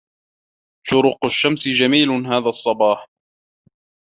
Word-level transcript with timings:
شروق 0.87 1.25
الشمس 1.25 1.67
جميل 1.67 2.09
هذا 2.27 2.49
الصباح. 2.49 3.07